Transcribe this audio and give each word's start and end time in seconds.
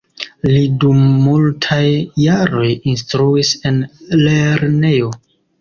Li 0.53 0.61
dum 0.83 1.03
multaj 1.25 1.83
jaroj 2.23 2.65
instruis 2.95 3.55
en 3.71 3.79
lernejo. 4.27 5.17